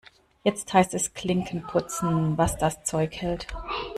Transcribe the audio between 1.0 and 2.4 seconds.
Klinken putzen,